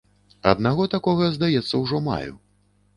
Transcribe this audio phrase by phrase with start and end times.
[0.51, 2.33] Аднаго такога, здаецца, ужо маю.